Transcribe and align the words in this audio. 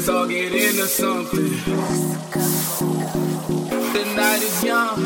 let's 0.00 0.08
all 0.08 0.26
get 0.26 0.54
into 0.54 0.86
something. 0.86 1.50
The 3.92 4.14
night 4.16 4.42
is 4.42 4.64
young. 4.64 4.98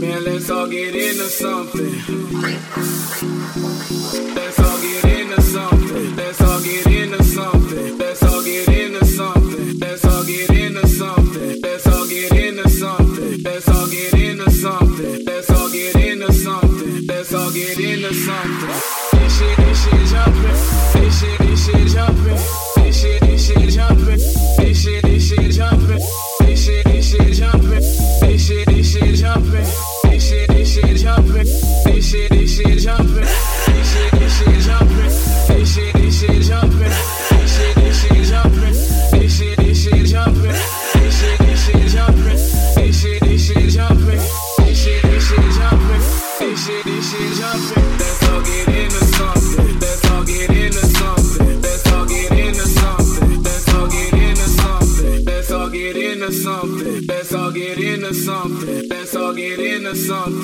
Man, 0.00 0.24
let's 0.24 0.50
all 0.50 0.66
get 0.66 0.96
into 0.96 1.28
something. 1.28 1.92
Let's 4.34 4.58
all 4.58 4.80
get 4.80 5.04
into 5.04 5.42
something. 5.42 6.16
Let's 6.16 6.40
all 6.40 6.60
get 6.60 6.86
into 6.88 7.22
something. 7.22 7.98
Let's 7.98 8.23
song. 59.94 60.43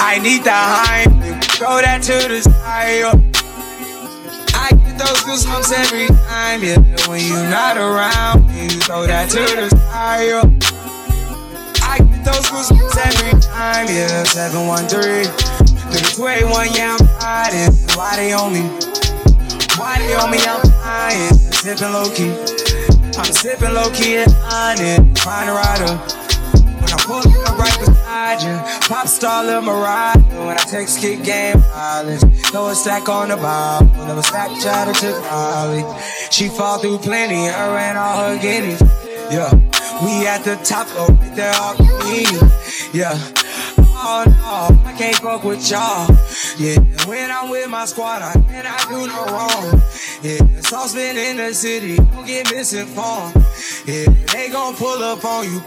I 0.00 0.18
need 0.22 0.44
the 0.44 0.50
high. 0.50 1.04
Throw 1.56 1.80
that 1.80 2.02
to 2.02 2.28
the 2.28 2.42
side. 2.42 3.06
I 4.54 4.70
get 4.70 4.98
those 4.98 5.22
goosebumps 5.22 5.72
every 5.72 6.06
time, 6.26 6.62
yeah. 6.62 6.78
When 7.08 7.20
you're 7.24 7.48
not 7.50 7.76
around, 7.76 8.50
you 8.54 8.68
throw 8.82 9.06
that 9.06 9.30
to 9.30 9.38
the 9.38 9.70
side. 9.70 10.42
I 11.82 11.98
get 11.98 12.24
those 12.24 12.46
goosebumps 12.50 12.98
every 12.98 13.40
time, 13.40 13.86
yeah. 13.88 14.24
713 14.24 15.26
3281, 15.92 16.72
yeah, 16.74 16.96
I'm 16.98 17.06
hiding. 17.20 17.72
Why 17.94 18.16
they 18.16 18.32
on 18.32 18.52
me? 18.52 18.64
Why 19.76 19.98
they 19.98 20.14
on 20.14 20.30
me? 20.30 20.38
I'm 20.40 20.60
hiding. 20.80 21.36
Sipping 21.52 21.92
low 21.92 22.08
key. 22.10 22.32
I'm 23.18 23.32
sipping 23.32 23.74
low 23.74 23.90
key 23.90 24.16
and 24.16 24.32
honest. 24.50 25.22
Find 25.22 25.48
a 25.48 25.52
rider. 25.52 25.94
When 26.80 26.90
I 26.90 26.98
pull 27.04 27.20
up 27.20 27.58
right 27.58 27.91
stack 32.82 33.08
on 33.08 33.28
the 33.28 33.36
bob. 33.36 33.94
Never 33.94 34.22
stack 34.22 34.50
chatter 34.60 34.92
to 34.92 35.20
Molly. 35.30 35.84
She 36.30 36.48
fall 36.48 36.78
through 36.78 36.98
plenty, 36.98 37.46
and 37.46 37.98
all 37.98 38.28
her 38.28 38.38
guineas. 38.38 38.82
Yeah, 39.30 39.52
we 40.04 40.26
at 40.26 40.42
the 40.44 40.56
top, 40.64 40.88
though, 40.88 41.06
right 41.06 41.36
there 41.36 41.54
me. 42.04 42.26
Yeah. 42.92 43.16
Oh 44.04 44.24
no, 44.26 44.90
I 44.90 44.94
can't 44.98 45.16
fuck 45.16 45.44
with 45.44 45.70
y'all. 45.70 46.08
Yeah, 46.58 46.78
when 47.06 47.30
I'm 47.30 47.50
with 47.50 47.70
my 47.70 47.84
squad, 47.84 48.20
I 48.22 48.32
cannot 48.32 48.88
do 48.88 49.06
no 49.06 49.24
wrong. 49.26 49.80
Yeah, 50.22 50.60
saucepan 50.60 51.16
in 51.16 51.36
the 51.36 51.54
city, 51.54 51.96
don't 51.96 52.26
get 52.26 52.50
misinformed. 52.50 53.36
Yeah, 53.86 54.06
they 54.32 54.50
gon' 54.50 54.74
pull 54.74 55.02
up 55.02 55.24
on 55.24 55.44
you. 55.44 55.62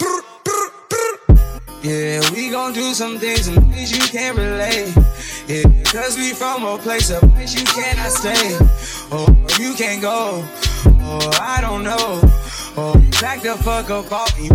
Yeah, 1.86 2.20
we 2.34 2.50
gon' 2.50 2.74
do 2.74 2.96
some 2.96 3.20
things, 3.20 3.46
some 3.46 3.72
things 3.72 3.92
you 3.92 4.01
can't 4.08 4.36
relate. 4.36 4.92
Yeah, 5.48 5.62
cause 5.84 6.18
we 6.18 6.34
from 6.34 6.65
a 6.65 6.80
place, 6.80 7.12
a 7.12 7.20
place 7.20 7.54
you 7.54 7.63
cannot 7.63 8.10
stay. 8.10 8.56
Or 9.12 9.30
you 9.60 9.75
can't 9.75 10.01
go. 10.01 10.44
Or 11.06 11.30
I 11.39 11.60
don't 11.62 11.84
know. 11.84 12.22
Or 12.75 12.94
back 13.22 13.44
the 13.44 13.54
fuck 13.62 13.92
up 13.92 14.12
off 14.12 14.36
me. 14.39 14.50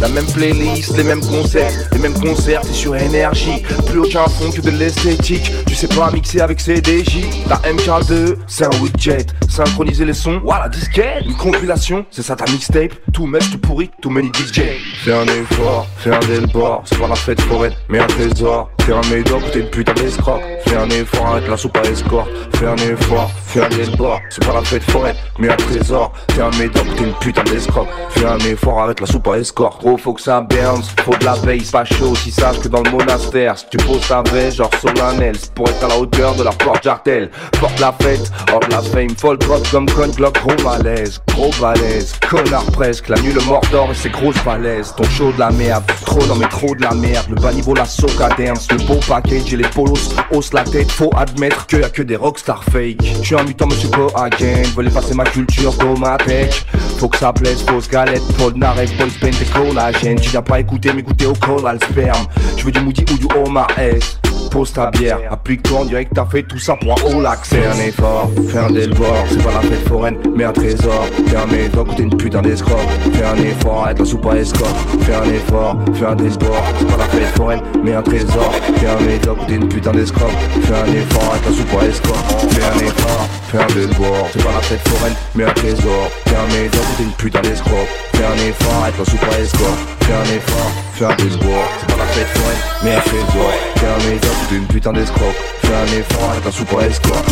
La 0.00 0.08
même 0.08 0.26
playlist, 0.26 0.96
les 0.96 1.02
mêmes 1.02 1.20
concerts 1.20 1.72
Les 1.92 1.98
mêmes 1.98 2.14
concerts, 2.14 2.60
c'est 2.62 2.72
sur 2.72 2.94
énergie. 2.94 3.60
Plus 3.86 3.98
aucun 3.98 4.24
fond 4.26 4.52
que 4.52 4.60
de 4.60 4.70
l'esthétique. 4.70 5.50
Tu 5.66 5.74
sais 5.74 5.88
pas 5.88 6.12
mixer 6.12 6.40
avec 6.40 6.60
CDJ 6.60 7.24
La 7.48 7.56
MK2, 7.56 8.36
c'est 8.46 8.66
un 8.66 8.80
widget. 8.80 9.26
Synchroniser 9.48 10.04
les 10.04 10.14
sons, 10.14 10.40
voilà 10.44 10.68
disquette. 10.68 11.24
Une 11.26 11.36
compilation, 11.36 12.06
c'est 12.12 12.22
ça 12.22 12.36
ta 12.36 12.44
mixtape. 12.52 12.92
Tout 13.12 13.26
mec, 13.26 13.42
tout 13.50 13.58
pourri, 13.58 13.90
tout 14.00 14.10
many 14.10 14.28
DJ 14.28 14.60
Fais 15.02 15.12
un 15.12 15.24
effort, 15.24 15.88
fais 15.98 16.14
un 16.14 16.20
delbord 16.20 16.82
C'est 16.84 16.98
pas 16.98 17.08
la 17.08 17.16
fête 17.16 17.40
foraine, 17.40 17.74
mais 17.88 17.98
un 17.98 18.06
trésor 18.06 18.70
Fais 18.80 18.92
un 18.92 19.14
médoc 19.14 19.42
t'es 19.52 19.60
une 19.60 19.70
putain 19.70 19.92
d'escroc 19.94 20.40
Fais 20.66 20.76
un 20.76 20.88
effort, 20.88 21.26
arrête 21.26 21.48
la 21.48 21.56
soupe 21.56 21.76
à 21.76 21.82
escort 21.88 22.26
Fais 22.54 22.66
un 22.66 22.76
effort, 22.76 23.30
fais 23.46 23.62
un 23.62 23.68
delbord 23.68 24.20
C'est 24.30 24.44
pas 24.44 24.54
la 24.54 24.62
fête 24.62 24.82
foraine, 24.90 25.16
mais 25.38 25.48
un 25.48 25.56
trésor. 25.56 26.12
Fais 26.32 26.42
un 26.42 26.50
médoc 26.58 26.84
t'es 26.96 27.04
une 27.04 27.14
putain 27.14 27.44
d'escroc 27.44 27.86
Fais 28.10 28.26
un 28.26 28.38
effort, 28.38 28.80
arrête 28.80 29.00
la 29.00 29.06
soupe 29.06 29.28
à 29.28 29.38
escort 29.38 29.78
Gros 29.80 29.96
faut 29.96 30.14
que 30.14 30.20
ça 30.20 30.40
burns, 30.40 30.82
faut 31.04 31.16
de 31.16 31.24
la 31.24 31.34
veille, 31.34 31.62
pas 31.62 31.84
chaud. 31.84 32.14
Si 32.14 32.30
sache 32.30 32.60
que 32.60 32.68
dans 32.68 32.82
le 32.82 32.90
monastère, 32.90 33.58
si 33.58 33.66
tu 33.70 33.76
poses 33.78 34.06
ta 34.06 34.22
veille 34.22 34.52
genre 34.52 34.70
solennel 34.80 35.36
pour 35.54 35.68
être 35.68 35.84
à 35.84 35.88
la 35.88 35.98
hauteur 35.98 36.34
de 36.34 36.42
la 36.42 36.52
porte 36.52 36.82
jartel. 36.82 37.30
Porte 37.60 37.78
la 37.80 37.92
fête, 38.00 38.30
hors 38.52 38.60
la 38.70 38.80
fame, 38.82 39.16
folle 39.16 39.38
drop 39.38 39.66
comme 39.70 39.86
con 39.90 40.08
glock 40.08 40.34
Gros 40.40 40.62
malaise, 40.64 41.20
gros 41.28 41.50
balèze, 41.60 42.14
connard 42.28 42.64
presque 42.72 43.08
La 43.08 43.20
nuit 43.20 43.32
le 43.32 43.42
mordor 43.42 43.90
et 43.90 43.94
ses 43.94 44.10
grosses 44.10 44.38
falaises 44.38 44.94
Ton 44.96 45.04
show 45.04 45.32
de 45.32 45.38
la 45.38 45.50
merde, 45.50 45.84
trop 46.04 46.24
non 46.26 46.36
mais 46.36 46.48
trop 46.48 46.74
de 46.74 46.82
la 46.82 46.94
merde. 46.94 47.26
Le 47.28 47.36
bas 47.36 47.52
niveau 47.52 47.74
la 47.74 47.84
soca 47.84 48.28
le 48.38 48.79
beau 48.86 48.98
package 49.06 49.52
et 49.52 49.56
les 49.56 49.68
polos 49.68 50.10
Hausse 50.32 50.52
la 50.52 50.64
tête, 50.64 50.90
faut 50.90 51.10
admettre 51.16 51.66
que 51.66 51.76
y 51.76 51.84
a 51.84 51.88
que 51.88 52.02
des 52.02 52.16
rockstars 52.16 52.64
fake. 52.64 53.02
Je 53.22 53.26
suis 53.26 53.34
un 53.34 53.44
mutant 53.44 53.66
monsieur 53.66 53.88
Cohagen, 53.88 54.62
veulent 54.76 54.88
effacer 54.88 55.14
ma 55.14 55.24
culture 55.24 55.72
dans 55.74 55.96
ma 55.98 56.16
tech 56.18 56.66
Faut 56.98 57.08
que 57.08 57.18
ça 57.18 57.32
plaise, 57.32 57.62
fausse 57.62 57.88
galette, 57.88 58.22
Paul 58.38 58.54
Narek, 58.54 58.96
Paul 58.96 59.10
Spent 59.10 59.28
et 59.28 59.44
collagène 59.46 60.20
Tu 60.20 60.30
viens 60.30 60.42
pas 60.42 60.60
écouter, 60.60 60.92
m'écouter 60.92 61.26
au 61.26 61.34
coral 61.34 61.78
sperme 61.90 62.26
Je 62.56 62.64
veux 62.64 62.72
du 62.72 62.80
Moody 62.80 63.04
ou 63.12 63.18
du 63.18 63.26
Omar 63.36 63.68
S 63.78 64.18
Pose 64.50 64.72
ta 64.72 64.90
bière, 64.90 65.20
applique-toi, 65.30 65.84
dirait 65.84 66.04
que 66.06 66.14
t'as 66.14 66.26
fait 66.26 66.42
tout 66.42 66.58
ça 66.58 66.74
pour 66.74 66.98
un 66.98 67.02
haut 67.04 67.20
lac 67.22 67.38
Fais 67.44 67.64
un 67.66 67.78
effort, 67.86 68.28
fais 68.48 68.58
un 68.58 68.70
delbord, 68.70 69.24
c'est 69.28 69.42
pas 69.44 69.52
la 69.52 69.60
fête 69.60 69.86
foraine, 69.86 70.16
mais 70.34 70.42
un 70.42 70.52
trésor 70.52 71.06
Fais 71.28 71.36
un 71.36 71.80
ou 71.80 71.94
t'es 71.94 72.02
une 72.02 72.16
putain 72.16 72.42
d'escroc 72.42 72.80
Fais 73.12 73.24
un 73.24 73.36
effort, 73.36 73.84
arrête 73.84 74.00
la 74.00 74.04
soupe 74.04 74.26
à 74.26 74.36
escort 74.36 74.74
Fais 75.02 75.14
un 75.14 75.24
effort, 75.32 75.76
fais 75.94 76.06
un 76.06 76.16
delbord, 76.16 76.64
c'est 76.78 76.86
pas 76.88 76.96
la 76.96 77.04
fête 77.04 77.36
foraine, 77.36 77.60
mais 77.84 77.94
un 77.94 78.02
trésor 78.02 78.52
Fais 78.76 78.88
un 78.88 79.32
ou 79.32 79.44
t'es 79.46 79.54
une 79.54 79.68
putain 79.68 79.92
d'escroc 79.92 80.30
Fais 80.62 80.74
un 80.74 80.94
effort, 80.94 81.24
arrête 81.30 81.46
la 81.46 81.52
soupe 81.52 81.80
à 81.80 81.86
escort 81.86 82.40
Fais 82.50 82.64
un 82.64 82.86
effort, 82.86 83.26
fais 83.52 83.58
un 83.58 83.66
delbord, 83.66 84.28
c'est 84.32 84.44
pas 84.44 84.52
la 84.52 84.60
fête 84.60 84.88
foraine, 84.88 85.14
mais 85.36 85.44
un 85.44 85.52
trésor 85.52 86.10
Fais 86.26 86.34
un 86.34 86.66
ou 86.66 86.96
t'es 86.96 87.02
une 87.04 87.12
putain 87.12 87.40
d'escroc 87.42 87.86
Fais 88.14 88.24
un 88.24 88.48
effort, 88.48 88.82
arrête 88.82 88.98
la 88.98 89.04
soupe 89.04 89.24
à 89.32 89.40
escort 89.40 89.76
Fais 90.00 90.12
un 90.12 90.36
effort, 90.36 90.70
fais 90.94 91.04
un 91.04 91.14
delbord, 91.14 91.68
c'est 91.78 91.94
pas 91.94 91.98
la 91.98 92.06
fête 92.06 92.26
foraine, 92.26 92.58
mais 92.82 92.94
un 92.96 93.00
trésor 93.00 93.52
Fais 93.76 93.86
un 93.86 94.14
ou 94.16 94.39
t'es 94.48 94.56
une 94.56 94.66
putain 94.66 94.92
d'escroc. 94.92 95.34
Fais 95.62 95.74
un 95.74 95.98
effort, 95.98 96.30
arrête 96.30 96.44
la 96.44 96.50
soupe 96.50 96.74
à 96.78 96.86
escort 96.86 97.24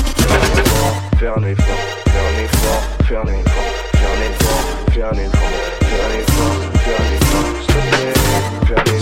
Fais 1.18 1.28
un 1.28 1.42
effort, 1.44 1.82
fais 2.04 2.20
un 2.20 2.44
effort, 2.44 2.82
fais 3.06 3.16
un 3.16 3.26
effort, 3.26 3.72
fais 3.92 4.04
un 4.06 4.22
effort, 4.22 4.62
fais 4.90 5.02
un 5.02 5.02
effort, 5.02 5.02
fais 5.02 5.02
un 5.02 5.12
effort, 5.12 5.56
fais 5.82 6.02
un 6.02 6.12
effort, 6.20 6.56
fais 6.84 6.94
un 6.94 7.08
effort, 7.16 7.48
s'il 7.60 7.66
te 7.66 7.80
plaît, 7.90 8.14
fais 8.66 8.74
un 8.74 8.82
effort. 8.84 8.97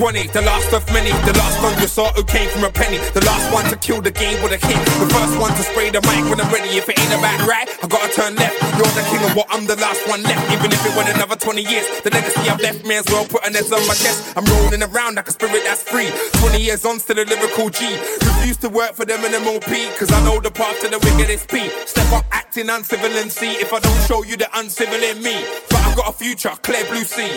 20, 0.00 0.32
the 0.32 0.40
last 0.40 0.72
of 0.72 0.80
many. 0.96 1.12
The 1.28 1.36
last 1.36 1.60
one 1.60 1.76
you 1.76 1.86
saw 1.86 2.08
who 2.16 2.24
came 2.24 2.48
from 2.48 2.64
a 2.64 2.72
penny. 2.72 2.96
The 3.12 3.20
last 3.20 3.52
one 3.52 3.68
to 3.68 3.76
kill 3.76 4.00
the 4.00 4.10
game 4.10 4.40
with 4.42 4.56
a 4.56 4.56
hit. 4.56 4.80
The 4.96 5.12
first 5.12 5.36
one 5.36 5.52
to 5.52 5.60
spray 5.60 5.92
the 5.92 6.00
mic 6.08 6.24
when 6.24 6.40
I'm 6.40 6.48
ready. 6.48 6.72
If 6.72 6.88
it 6.88 6.96
ain't 6.96 7.12
about 7.12 7.44
right, 7.44 7.68
I 7.68 7.86
gotta 7.86 8.08
turn 8.08 8.32
left. 8.34 8.56
You're 8.80 8.88
the 8.96 9.04
king 9.12 9.20
of 9.28 9.36
what 9.36 9.44
I'm 9.52 9.66
the 9.68 9.76
last 9.76 10.00
one 10.08 10.22
left. 10.22 10.40
Even 10.56 10.72
if 10.72 10.80
it 10.88 10.96
went 10.96 11.12
another 11.12 11.36
20 11.36 11.60
years, 11.60 11.84
the 12.00 12.08
legacy 12.16 12.48
I've 12.48 12.64
left 12.64 12.80
may 12.88 12.96
as 12.96 13.04
well 13.12 13.28
put 13.28 13.44
an 13.44 13.52
S 13.54 13.68
on 13.76 13.84
my 13.84 13.92
chest. 13.92 14.32
I'm 14.40 14.48
rolling 14.48 14.80
around 14.80 15.20
like 15.20 15.28
a 15.28 15.32
spirit 15.36 15.68
that's 15.68 15.84
free. 15.84 16.08
20 16.40 16.56
years 16.56 16.82
on, 16.88 16.98
still 16.98 17.20
a 17.20 17.28
lyrical 17.28 17.68
G. 17.68 17.92
Refuse 18.24 18.56
to 18.64 18.70
work 18.72 18.96
for 18.96 19.04
the 19.04 19.20
minimal 19.20 19.60
P, 19.60 19.84
cause 20.00 20.08
I 20.08 20.24
know 20.24 20.40
the 20.40 20.50
path 20.50 20.80
to 20.80 20.88
the 20.88 20.96
wickedest 20.96 21.52
P. 21.52 21.68
Step 21.84 22.08
up 22.16 22.24
acting 22.32 22.72
uncivil 22.72 23.12
and 23.20 23.30
see 23.30 23.52
if 23.60 23.68
I 23.74 23.80
don't 23.80 24.00
show 24.08 24.24
you 24.24 24.40
the 24.40 24.48
uncivil 24.56 24.96
in 24.96 25.20
me. 25.20 25.44
But 25.68 25.84
I've 25.84 25.96
got 26.00 26.08
a 26.08 26.16
future, 26.16 26.56
clear 26.64 26.88
blue 26.88 27.04
sea. 27.04 27.36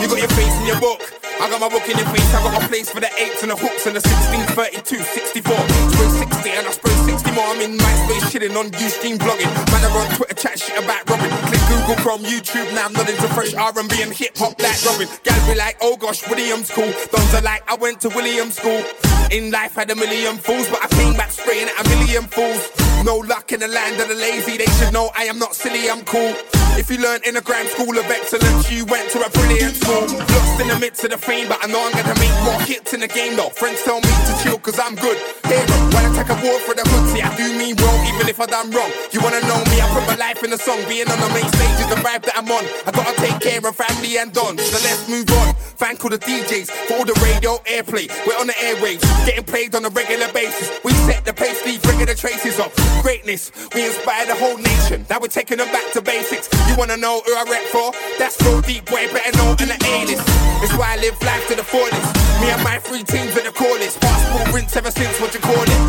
You 0.00 0.08
got 0.08 0.18
your 0.18 0.28
face 0.28 0.54
in 0.58 0.66
your 0.66 0.80
book. 0.80 1.33
I 1.40 1.50
got 1.50 1.60
my 1.60 1.68
book 1.68 1.86
in 1.88 1.98
your 1.98 2.08
face. 2.08 2.34
I 2.34 2.42
got 2.42 2.62
a 2.62 2.68
place 2.68 2.90
for 2.90 3.00
the 3.00 3.10
eights 3.18 3.42
and 3.42 3.50
the 3.50 3.56
hooks 3.56 3.86
and 3.86 3.96
the 3.96 4.00
16, 4.00 4.46
32, 4.54 5.02
64. 5.02 5.56
Spray 5.56 6.08
60 6.08 6.50
and 6.50 6.66
I 6.66 6.70
spray 6.70 6.96
60 7.10 7.30
more. 7.32 7.44
I'm 7.44 7.60
in 7.60 7.76
my 7.76 7.84
MySpace 7.84 8.30
chilling 8.30 8.56
on 8.56 8.70
Ustream 8.70 9.18
blogging. 9.18 9.50
Man, 9.72 9.82
I 9.82 9.90
on 9.94 10.16
Twitter 10.16 10.34
chat 10.34 10.58
shit 10.58 10.76
about 10.82 11.08
Robin. 11.08 11.30
Click 11.50 11.62
Google 11.68 11.96
Chrome, 12.02 12.22
YouTube. 12.22 12.72
Now 12.74 12.86
I'm 12.86 12.92
nodding 12.92 13.16
to 13.16 13.28
fresh 13.34 13.54
R&B 13.54 14.02
and 14.02 14.12
hip 14.12 14.36
hop 14.36 14.60
like 14.60 14.78
Robin. 14.84 15.08
Gal 15.24 15.38
be 15.46 15.58
like, 15.58 15.76
oh 15.80 15.96
gosh, 15.96 16.26
Williams 16.28 16.70
cool. 16.70 16.92
Dons 17.10 17.34
are 17.34 17.42
like, 17.42 17.62
I 17.70 17.74
went 17.76 18.00
to 18.02 18.08
Williams 18.10 18.56
school. 18.56 18.82
In 19.30 19.50
life 19.50 19.74
had 19.74 19.90
a 19.90 19.96
million 19.96 20.36
fools, 20.36 20.68
but 20.68 20.84
I 20.84 20.88
came 20.88 21.14
back 21.14 21.30
spraying 21.30 21.68
at 21.68 21.86
a 21.86 21.88
million 21.88 22.24
fools. 22.24 22.70
No 23.04 23.16
luck 23.18 23.52
in 23.52 23.60
the 23.60 23.68
land 23.68 24.00
of 24.00 24.08
the 24.08 24.14
lazy. 24.14 24.56
They 24.56 24.70
should 24.78 24.92
know 24.92 25.10
I 25.16 25.24
am 25.24 25.38
not 25.38 25.54
silly. 25.54 25.90
I'm 25.90 26.04
cool. 26.04 26.34
If 26.76 26.90
you 26.90 26.98
learn 26.98 27.20
in 27.24 27.36
a 27.36 27.40
grand 27.40 27.68
school 27.68 27.96
of 27.98 28.04
excellence, 28.10 28.70
you 28.70 28.84
went 28.86 29.10
to 29.12 29.24
a 29.24 29.30
brilliant 29.30 29.76
school. 29.76 30.02
Lost 30.02 30.60
in 30.60 30.68
the 30.68 30.78
midst 30.80 31.04
of 31.04 31.10
the 31.10 31.18
fame, 31.24 31.48
but 31.48 31.58
I 31.64 31.66
know 31.66 31.80
I'm 31.80 31.92
gonna 31.96 32.18
make 32.20 32.36
more 32.44 32.60
hits 32.68 32.92
in 32.92 33.00
the 33.00 33.08
game 33.08 33.36
though. 33.36 33.48
Friends 33.48 33.82
tell 33.82 34.00
me 34.00 34.12
to 34.28 34.32
chill 34.44 34.58
cause 34.60 34.78
I'm 34.78 34.94
good. 34.94 35.16
When 35.48 36.04
I 36.04 36.12
take 36.12 36.28
a 36.28 36.36
walk 36.44 36.60
for 36.68 36.76
the 36.76 36.84
hood, 36.84 37.04
see 37.10 37.22
I 37.24 37.32
do 37.36 37.48
me 37.56 37.72
wrong, 37.80 38.00
even 38.12 38.28
if 38.28 38.38
I 38.40 38.46
done 38.46 38.70
wrong. 38.70 38.92
You 39.12 39.20
wanna 39.24 39.40
know 39.48 39.58
me, 39.72 39.80
I 39.80 39.88
put 39.96 40.04
my 40.06 40.16
life 40.20 40.44
in 40.44 40.50
the 40.50 40.60
song. 40.60 40.78
Being 40.88 41.08
on 41.08 41.18
the 41.18 41.30
main 41.32 41.48
stage 41.48 41.80
is 41.80 41.88
the 41.88 41.98
vibe 42.04 42.28
that 42.28 42.36
I'm 42.36 42.48
on. 42.52 42.64
I 42.84 42.92
gotta 42.92 43.16
take 43.16 43.40
care 43.40 43.64
of 43.64 43.74
family 43.74 44.18
and 44.20 44.32
done. 44.32 44.58
So 44.58 44.76
let's 44.84 45.08
move 45.08 45.28
on. 45.40 45.54
Thank 45.80 46.04
all 46.04 46.10
the 46.10 46.20
DJs 46.20 46.68
for 46.86 47.00
all 47.00 47.04
the 47.04 47.16
radio 47.24 47.56
airplay. 47.64 48.06
We're 48.28 48.38
on 48.38 48.46
the 48.46 48.56
airwaves, 48.60 49.02
getting 49.24 49.44
played 49.44 49.74
on 49.74 49.84
a 49.84 49.90
regular 49.90 50.30
basis. 50.32 50.68
We 50.84 50.92
set 51.08 51.24
the 51.24 51.32
pace, 51.32 51.64
leave 51.64 51.84
regular 51.84 52.14
traces 52.14 52.60
of 52.60 52.68
greatness. 53.00 53.50
We 53.74 53.86
inspire 53.86 54.26
the 54.26 54.36
whole 54.36 54.58
nation. 54.58 55.06
Now 55.08 55.18
we're 55.20 55.32
taking 55.32 55.58
them 55.58 55.72
back 55.72 55.90
to 55.92 56.02
basics. 56.02 56.48
You 56.68 56.76
wanna 56.76 56.96
know 56.96 57.22
who 57.24 57.32
I 57.32 57.44
rap 57.48 57.64
for? 57.72 57.92
That's 58.18 58.36
so 58.36 58.60
deep, 58.60 58.84
boy, 58.86 59.08
better 59.08 59.32
know 59.38 59.56
in 59.58 59.68
the 59.72 59.78
A-list. 59.80 60.22
It's 60.62 60.74
why 60.76 60.94
I 60.94 60.96
live 61.00 61.13
life 61.22 61.46
to 61.48 61.54
the 61.54 61.62
fullest. 61.62 62.10
Me 62.40 62.50
and 62.50 62.62
my 62.64 62.78
three 62.78 63.04
teams 63.04 63.36
in 63.36 63.44
the 63.44 63.52
callers. 63.52 63.96
Passport 63.98 64.52
rinse 64.54 64.76
ever 64.76 64.90
since, 64.90 65.20
what 65.20 65.34
you 65.34 65.40
call 65.40 65.62
it? 65.62 65.80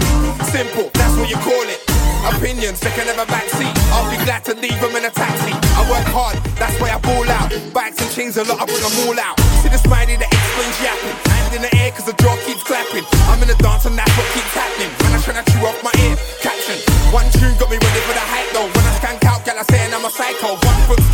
Simple, 0.51 0.89
that's 0.93 1.15
what 1.17 1.29
you 1.29 1.37
call 1.37 1.65
it. 1.65 1.81
Opinions, 2.25 2.79
they 2.81 2.89
can 2.97 3.05
a 3.05 3.25
backseat. 3.29 3.69
I'll 3.93 4.09
be 4.09 4.17
glad 4.25 4.43
to 4.49 4.53
leave 4.57 4.79
them 4.81 4.95
in 4.97 5.05
a 5.05 5.13
taxi. 5.13 5.53
I 5.53 5.81
work 5.85 6.07
hard, 6.09 6.37
that's 6.57 6.73
why 6.81 6.89
I 6.89 6.97
ball 6.97 7.29
out. 7.29 7.53
Bikes 7.73 8.01
and 8.01 8.09
chains 8.09 8.37
a 8.37 8.43
lot, 8.49 8.57
I 8.61 8.65
bring 8.65 8.81
them 8.81 8.97
all 9.05 9.17
out. 9.21 9.37
See 9.61 9.69
the 9.69 9.77
smiley 9.77 10.17
that 10.17 10.29
explains 10.29 10.77
yapping. 10.81 11.15
Hand 11.29 11.53
in 11.53 11.61
the 11.61 11.71
air, 11.77 11.93
cause 11.93 12.09
the 12.09 12.17
jaw 12.17 12.33
keeps 12.49 12.65
clapping. 12.65 13.05
I'm 13.29 13.37
in 13.45 13.47
the 13.47 13.57
dance 13.61 13.85
and 13.85 13.93
that's 13.93 14.09
what 14.17 14.25
keeps 14.33 14.53
happening. 14.57 14.89
When 15.05 15.13
I 15.13 15.21
try 15.21 15.37
to 15.37 15.45
chew 15.53 15.61
off 15.69 15.77
my 15.85 15.93
ear, 16.01 16.17
caption. 16.41 16.81
One 17.13 17.29
tune 17.37 17.53
got 17.61 17.69
me 17.69 17.77
ready 17.77 18.01
for 18.09 18.17
the 18.17 18.25
hype 18.25 18.49
though. 18.57 18.65
When 18.73 18.85
I 18.89 18.93
skank 18.97 19.21
out, 19.29 19.45
gal, 19.45 19.61
I 19.61 19.63
saying 19.69 19.93
I'm 19.93 20.01
a 20.01 20.09
psycho. 20.09 20.57
One 20.57 20.81
foot 20.89 21.04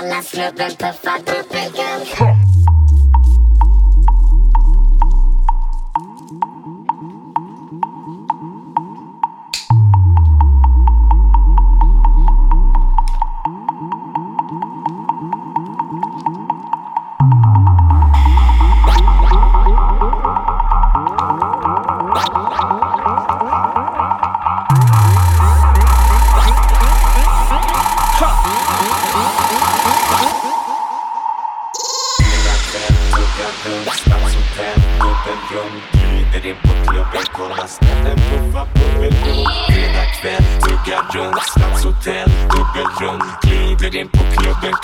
kolla 0.00 0.22
snubben 0.22 0.76
puffar 0.76 1.05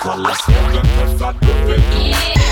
Well, 0.05 0.27
I 0.27 0.33
said 0.33 0.53
that 0.73 1.13
if 1.13 1.21
I 1.21 1.31
do 1.31 2.37
it. 2.37 2.42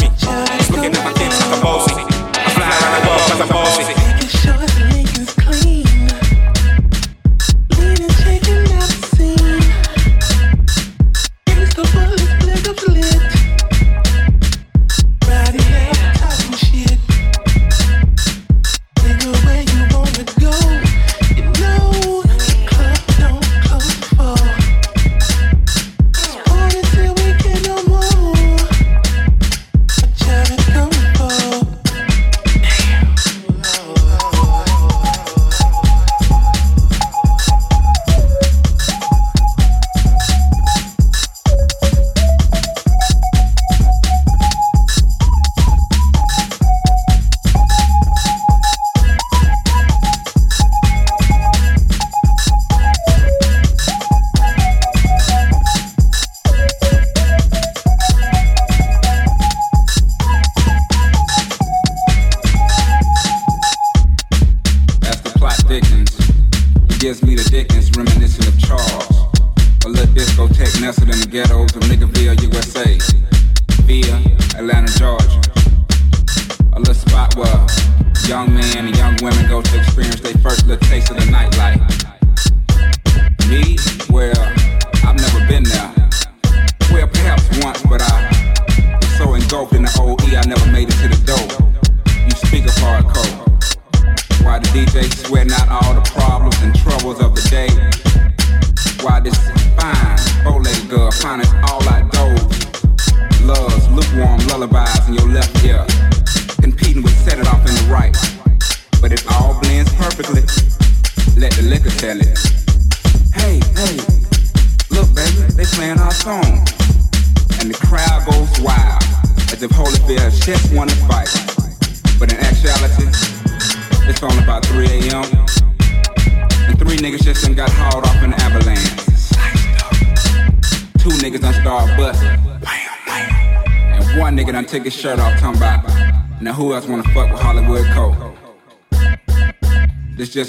Me. 0.00 0.61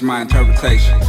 My 0.03 0.21
interpretation 0.21 1.02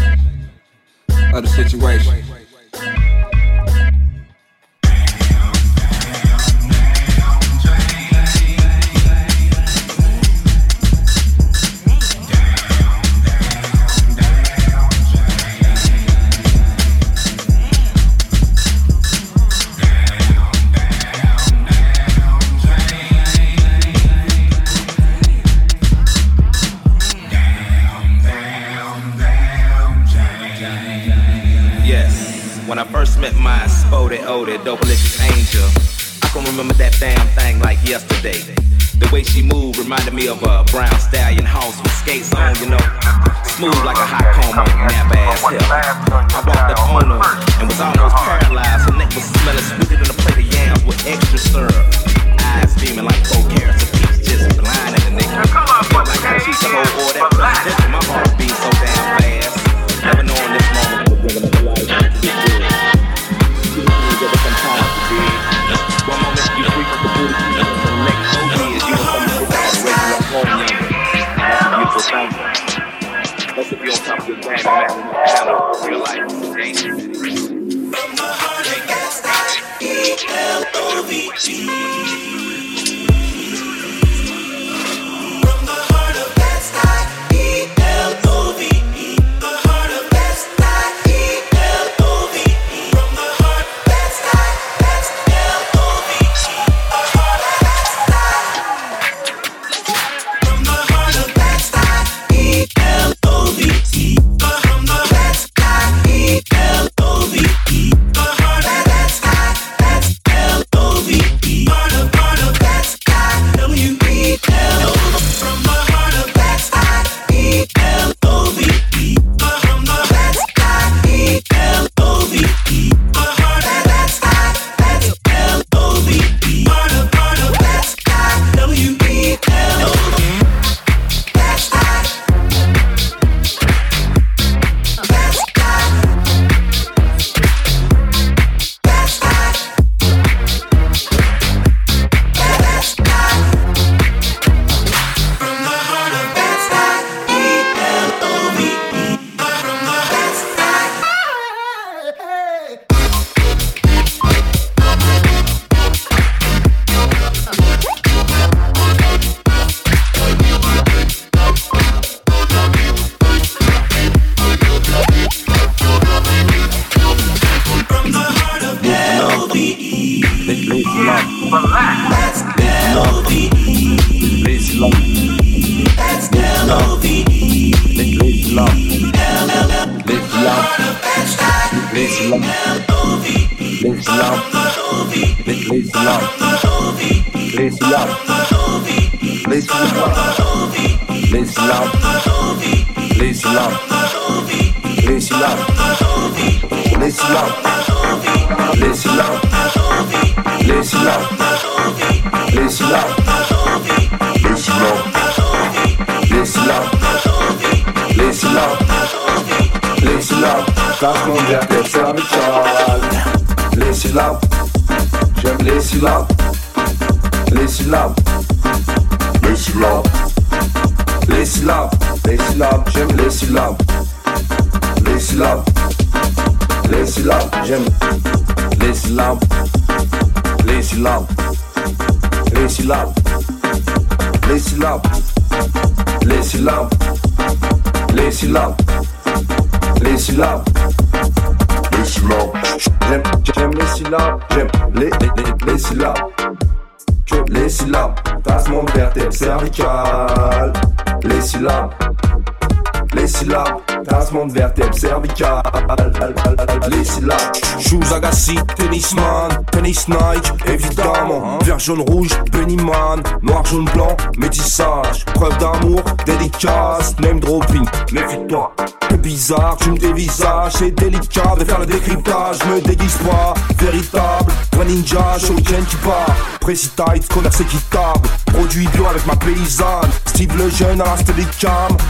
jaune, 261.84 262.00
rouge, 262.00 262.30
Bennyman, 262.50 263.22
noir, 263.42 263.64
jaune, 263.66 263.84
blanc, 263.92 264.16
métissage. 264.38 265.24
Preuve 265.34 265.56
d'amour, 265.58 266.02
dédicace, 266.24 267.14
name 267.20 267.40
dropping, 267.40 267.84
méfie-toi. 268.12 268.74
C'est 269.10 269.20
bizarre, 269.20 269.76
tu 269.80 269.90
me 269.90 269.98
dévisages, 269.98 270.72
c'est 270.78 270.90
délicat 270.92 271.54
de 271.58 271.64
faire 271.64 271.80
le 271.80 271.86
décryptage. 271.86 272.58
Me 272.64 272.80
déguise 272.80 273.18
pas, 273.18 273.54
véritable, 273.78 274.52
toi 274.70 274.84
ninja, 274.84 275.38
shuriken 275.38 275.84
qui 275.84 275.96
part. 275.96 276.34
Précitite, 276.60 277.28
commerce 277.28 277.60
équitable, 277.60 278.28
produit 278.46 278.88
bio 278.88 279.06
avec 279.06 279.26
ma 279.26 279.36
paysanne. 279.36 280.10
Steve 280.26 280.56
le 280.56 280.70
jeune 280.70 281.00
à 281.02 281.04
la 281.04 281.16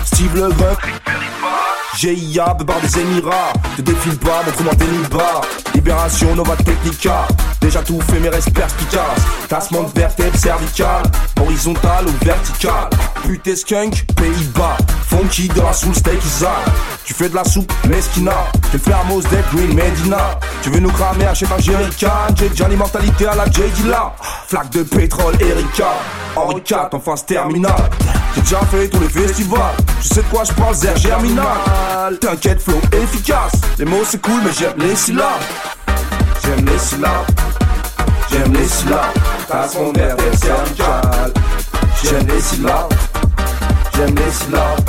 Steve 0.05 0.35
le 0.37 0.49
veuf. 0.49 0.79
GIA, 1.97 2.55
bar 2.55 2.81
des 2.81 2.99
Émirats 2.99 3.53
Te 3.77 3.83
défile 3.83 4.18
pas, 4.18 4.43
montre-moi 4.45 4.75
tes 4.75 5.63
Libération, 5.85 6.35
Nova 6.35 6.57
Technica. 6.57 7.28
Déjà 7.61 7.82
tout 7.82 8.01
fait 8.01 8.18
mais 8.18 8.30
reste 8.30 8.51
perspicace. 8.55 9.20
Tassement 9.51 9.82
de 9.82 10.01
vertèbre 10.01 10.35
cervicale 10.35 11.03
Horizontal 11.39 12.07
ou 12.07 12.24
vertical 12.24 12.89
Putain 13.22 13.55
skunk, 13.55 14.07
Pays-Bas. 14.16 14.78
Funky 15.07 15.47
de 15.49 15.61
la 15.61 15.74
soul 15.74 15.95
steak 15.95 16.20
Tu 17.05 17.12
fais 17.12 17.28
de 17.28 17.35
la 17.35 17.45
soupe 17.45 17.70
mesquina 17.87 18.32
T'es 18.72 18.78
fermos 18.78 19.24
des 19.24 19.37
Green 19.53 19.74
Medina. 19.74 20.39
Tu 20.62 20.70
veux 20.70 20.80
nous 20.80 20.91
cramer, 20.91 21.26
achète 21.26 21.53
un 21.53 21.61
jerrycan 21.61 22.35
J'ai 22.39 22.49
déjà 22.49 22.66
l'immortalité 22.66 23.26
à 23.26 23.35
la 23.35 23.45
J 23.45 23.61
Dilla. 23.76 24.14
Flaque 24.49 24.70
de 24.70 24.85
pétrole, 24.85 25.35
Erika 25.39 25.93
Henri 26.35 26.62
IV 26.66 26.89
en 26.93 26.99
phase 26.99 27.26
terminale. 27.26 27.91
J'ai 28.35 28.41
déjà 28.41 28.61
fait 28.70 28.89
tous 28.89 29.01
les 29.01 29.11
festivals. 29.11 29.76
Je 30.01 30.09
sais 30.09 30.22
de 30.22 30.28
quoi 30.28 30.45
je 30.45 30.53
parle, 30.55 30.74
Zer 30.74 30.97
Germinal. 30.97 32.18
T'inquiète, 32.22 32.62
flow 32.62 32.80
efficace. 32.91 33.53
Les 33.78 33.85
mots 33.85 34.03
c'est 34.03 34.22
cool 34.22 34.41
mais 34.43 34.51
j'aime 34.59 34.78
les 34.78 34.97
syllabes 34.97 35.43
J'aime 36.45 36.66
les 36.66 36.78
slaps, 36.78 37.32
j'aime 38.30 38.53
les 38.53 38.68
slaps, 38.68 39.18
façon 39.49 39.92
d'être 39.92 40.38
sergial. 40.38 41.32
J'aime 42.03 42.26
les 42.26 42.40
slaps, 42.40 42.97
j'aime 43.95 44.14
les 44.14 44.30
slaps, 44.30 44.82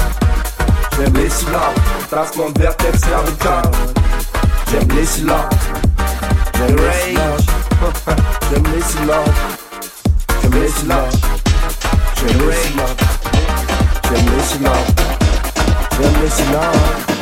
j'aime 0.98 1.14
les 1.14 1.30
slaps, 1.30 1.80
façon 2.10 2.50
d'être 2.52 3.00
sergial. 3.00 3.72
J'aime 4.70 4.98
les 4.98 5.06
slaps, 5.06 5.56
j'aime 6.56 6.76
les 6.76 7.14
slaps, 7.14 7.46
j'aime 8.52 8.66
les 8.76 8.82
slaps, 8.82 9.32
j'aime 10.42 10.62
les 10.62 10.70
slaps, 10.70 11.16
j'aime 12.18 12.50
les 12.50 12.56
slaps, 12.56 13.04
j'aime 14.04 14.26
les 14.26 14.44
slaps, 14.44 14.94
j'aime 15.98 16.22
les 16.22 16.30
slaps. 16.30 17.15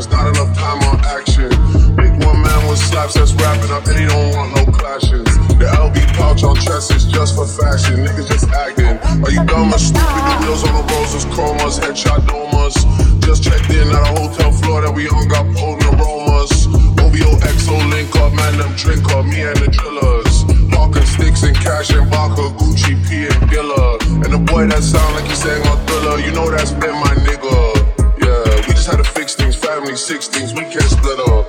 There's 0.00 0.16
not 0.16 0.32
enough 0.32 0.56
time 0.56 0.80
on 0.88 0.96
action. 1.04 1.52
Big 1.92 2.24
one 2.24 2.40
man 2.40 2.60
with 2.72 2.80
slaps 2.80 3.20
that's 3.20 3.36
wrapping 3.36 3.68
up 3.68 3.84
and 3.84 4.00
he 4.00 4.08
don't 4.08 4.32
want 4.32 4.56
no 4.56 4.64
clashes. 4.72 5.28
The 5.60 5.68
LV 5.76 5.92
pouch 6.16 6.42
on 6.42 6.56
chest 6.56 6.96
is 6.96 7.04
just 7.04 7.36
for 7.36 7.44
fashion. 7.44 8.00
Niggas 8.08 8.32
just 8.32 8.48
acting. 8.48 8.96
Are 8.96 9.28
you 9.28 9.44
dumb 9.44 9.68
or 9.68 9.76
stupid? 9.76 10.00
The 10.00 10.36
wheels 10.40 10.64
on 10.64 10.72
the 10.72 10.84
roses, 10.96 11.28
chromas, 11.28 11.76
headshot 11.84 12.24
domas. 12.24 12.80
Just 13.20 13.44
checked 13.44 13.68
in 13.68 13.92
at 13.92 14.00
a 14.00 14.12
hotel 14.16 14.50
floor 14.64 14.80
that 14.80 14.88
we 14.88 15.04
on, 15.04 15.28
got 15.28 15.44
potent 15.52 15.84
aromas. 15.92 16.64
OVO 16.96 17.36
XO 17.36 17.76
link 17.92 18.08
up, 18.24 18.32
man, 18.32 18.56
them 18.56 18.72
drink 18.80 19.04
up, 19.12 19.28
me 19.28 19.44
and 19.44 19.60
the 19.60 19.68
drillers. 19.68 20.48
Hawking 20.72 21.04
sticks 21.04 21.42
and 21.42 21.54
cash 21.60 21.92
and 21.92 22.08
vodka, 22.08 22.48
Gucci, 22.56 22.96
P 23.04 23.28
and 23.28 23.52
Dilla. 23.52 24.00
And 24.24 24.32
the 24.32 24.40
boy 24.48 24.64
that 24.64 24.80
sound 24.80 25.12
like 25.12 25.28
he 25.28 25.36
sang 25.36 25.60
on 25.68 25.76
Thriller, 25.84 26.16
you 26.24 26.32
know 26.32 26.48
that's 26.48 26.72
been 26.72 26.96
my 26.96 27.12
nigga 27.20 27.69
how 28.90 28.96
to 28.96 29.04
fix 29.04 29.34
things. 29.34 29.54
Family 29.54 29.94
six 29.94 30.26
things 30.26 30.52
we 30.52 30.66
can't 30.66 30.90
split 30.90 31.20
up. 31.30 31.46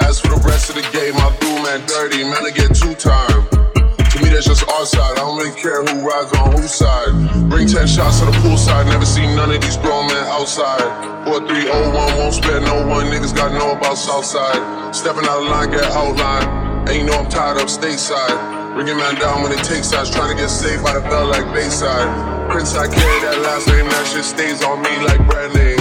As 0.00 0.20
for 0.20 0.28
the 0.28 0.40
rest 0.46 0.70
of 0.70 0.76
the 0.76 0.86
game, 0.94 1.14
I 1.18 1.28
do 1.42 1.50
man 1.66 1.82
dirty, 1.90 2.22
man, 2.22 2.46
I 2.46 2.50
get 2.54 2.70
two 2.70 2.94
time. 2.94 3.42
To 3.74 4.16
me, 4.22 4.30
that's 4.30 4.46
just 4.46 4.62
our 4.70 4.86
side. 4.86 5.18
I 5.18 5.26
don't 5.26 5.36
really 5.36 5.58
care 5.58 5.82
who 5.82 6.06
rides 6.06 6.30
on 6.38 6.54
whose 6.54 6.70
side. 6.70 7.10
Bring 7.50 7.66
10 7.66 7.86
shots 7.90 8.20
to 8.20 8.26
the 8.26 8.36
poolside. 8.46 8.86
Never 8.86 9.04
seen 9.04 9.34
none 9.34 9.50
of 9.50 9.60
these 9.60 9.76
grown 9.78 10.06
men 10.06 10.22
outside. 10.30 10.86
4301 11.26 12.14
won't 12.14 12.34
spare 12.34 12.60
no 12.60 12.86
one. 12.86 13.10
Niggas 13.10 13.34
got 13.34 13.50
know 13.50 13.74
about 13.74 13.98
Southside. 13.98 14.62
Stepping 14.94 15.26
out 15.26 15.42
of 15.42 15.50
line, 15.50 15.70
get 15.74 15.82
outlined. 15.98 16.88
Ain't 16.88 17.10
know 17.10 17.18
I'm 17.18 17.28
tied 17.28 17.58
up 17.58 17.66
stateside. 17.66 18.38
Bringing 18.78 18.96
man 18.96 19.16
down 19.16 19.42
when 19.42 19.50
it 19.50 19.64
takes 19.66 19.90
sides, 19.90 20.10
trying 20.10 20.30
to 20.30 20.38
get 20.38 20.48
saved 20.48 20.84
by 20.84 20.94
the 20.94 21.00
bell 21.00 21.26
like 21.26 21.46
Bayside. 21.50 22.06
Prince, 22.50 22.76
I 22.76 22.86
carry 22.86 23.18
that 23.26 23.42
last 23.42 23.66
name, 23.66 23.86
that 23.86 24.06
shit 24.06 24.22
stays 24.22 24.62
on 24.62 24.78
me 24.82 24.94
like 25.06 25.18
Bradley. 25.26 25.73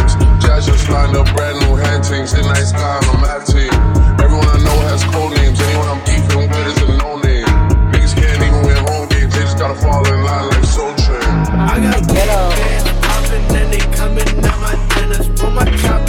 I 0.53 0.59
just 0.59 0.85
find 0.85 1.17
up, 1.17 1.25
brand 1.35 1.57
new 1.65 1.73
hand 1.77 2.05
things. 2.05 2.31
In 2.33 2.45
night 2.45 2.61
sky 2.61 3.01
on 3.09 3.41
team. 3.41 3.73
Everyone 4.21 4.45
I 4.45 4.61
know 4.61 4.77
has 4.85 5.03
code 5.05 5.33
names. 5.33 5.59
Anyone 5.59 5.89
I'm 5.89 5.97
beefing 6.05 6.45
with 6.45 6.67
is 6.69 6.77
a 6.77 6.93
no 7.01 7.17
name. 7.17 7.49
Niggas 7.89 8.13
can't 8.13 8.37
even 8.37 8.61
win 8.61 8.77
home 8.85 9.09
games. 9.09 9.33
They 9.33 9.41
just 9.41 9.57
gotta 9.57 9.73
fall 9.73 10.05
in 10.05 10.23
line 10.23 10.49
like 10.53 10.63
Soul 10.65 10.93
Train. 11.01 11.25
I 11.57 11.81
got 11.81 12.05
ghetto. 12.05 12.53
Popping 13.01 13.49
and 13.49 13.73
they 13.73 13.81
coming 13.97 14.29
out 14.45 14.61
my 14.61 14.77
dinners. 14.93 15.27
Put 15.41 15.53
my 15.53 15.65
chop 15.81 16.02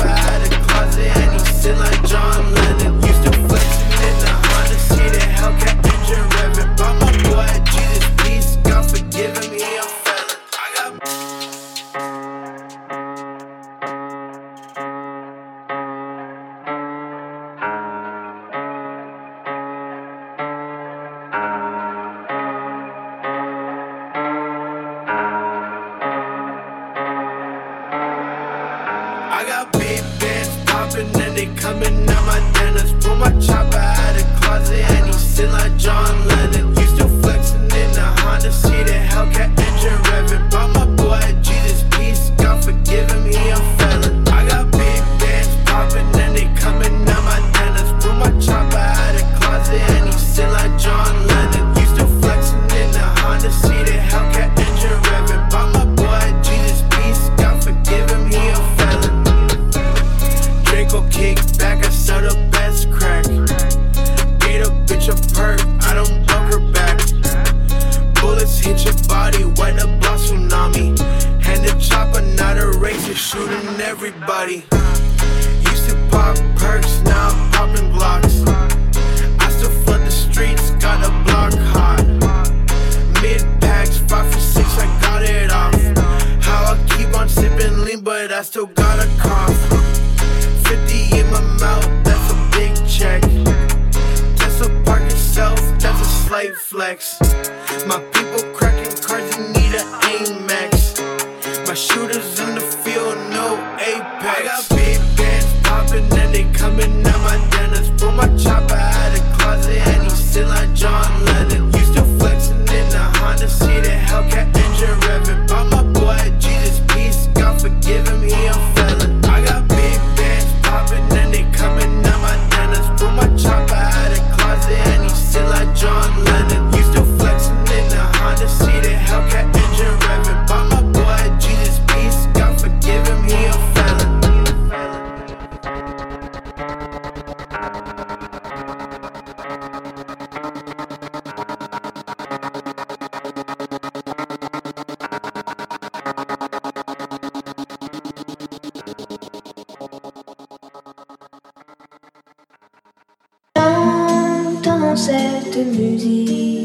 cette 154.96 155.56
musique. 155.56 156.63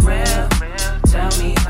real. 0.00 0.48
Tell 1.06 1.30
me 1.38 1.61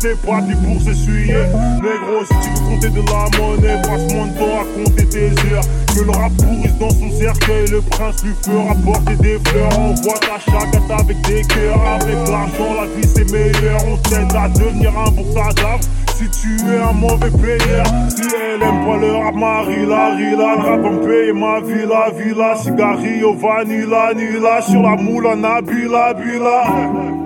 T'es 0.00 0.14
pas 0.14 0.40
du 0.42 0.54
pour 0.54 0.80
s'essuyer. 0.80 1.34
Négro, 1.82 2.22
si 2.22 2.34
tu 2.40 2.50
veux 2.54 2.70
compter 2.70 2.90
de 2.90 3.02
la 3.02 3.36
monnaie, 3.36 3.82
passe 3.82 4.14
moins 4.14 4.28
de 4.28 4.38
temps 4.38 4.60
à 4.60 4.84
compter 4.84 5.08
tes 5.08 5.30
heures. 5.50 5.64
Que 5.92 6.04
le 6.04 6.10
rap 6.12 6.32
pourrisse 6.36 6.78
dans 6.78 6.90
son 6.90 7.10
cercueil, 7.18 7.66
le 7.68 7.80
prince 7.80 8.22
lui 8.22 8.32
fera 8.44 8.74
porter 8.76 9.16
des 9.16 9.40
fleurs. 9.48 9.76
Envoie 9.76 10.18
ta 10.20 10.38
chagate 10.38 11.00
avec 11.00 11.20
des 11.22 11.42
cœurs. 11.42 11.82
Avec 12.00 12.28
l'argent, 12.28 12.74
la 12.78 12.86
vie 12.94 13.08
c'est 13.12 13.28
meilleur. 13.32 13.80
On 13.90 13.96
t'aide 13.96 14.36
à 14.36 14.48
devenir 14.48 14.96
un 14.96 15.10
bon 15.10 15.24
cadavre 15.34 15.80
si 16.14 16.30
tu 16.30 16.56
es 16.70 16.78
un 16.78 16.92
mauvais 16.92 17.30
payeur. 17.30 17.86
Si 18.08 18.22
elle 18.22 18.62
aime 18.62 18.86
pas 18.86 18.96
le 18.98 19.16
rap, 19.16 19.34
Marie, 19.34 19.84
la 19.84 20.14
le 20.14 20.62
rap 20.62 20.84
en 20.84 20.98
paye 21.04 21.32
ma 21.32 21.58
villa, 21.60 22.10
villa, 22.16 22.54
cigarillo, 22.54 23.34
vanilla, 23.34 24.14
nila, 24.14 24.62
sur 24.62 24.80
la 24.80 24.94
moule, 24.94 25.26
en 25.26 25.42
abila, 25.42 26.14
bila 26.14 27.17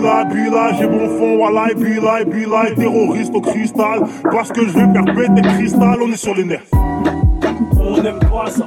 puis 0.00 0.08
là, 0.08 0.24
puis 0.30 0.50
là, 0.50 0.72
j'ai 0.78 0.86
bon 0.86 1.08
fond, 1.18 1.36
voilà, 1.36 1.70
et 1.70 1.74
puis 1.74 2.00
là, 2.00 2.22
et 2.22 2.24
puis 2.24 2.46
là, 2.46 2.70
et 2.70 2.74
terroriste 2.74 3.34
au 3.34 3.40
cristal. 3.40 4.00
Parce 4.30 4.50
que 4.50 4.66
je 4.66 4.72
vais 4.72 4.92
faire 4.92 5.04
péter 5.14 5.42
cristal, 5.42 5.98
on 6.02 6.10
est 6.10 6.16
sur 6.16 6.34
les 6.34 6.44
nerfs. 6.44 6.62
On 7.78 7.96
aime 7.96 8.18
pas 8.18 8.50
ça. 8.50 8.66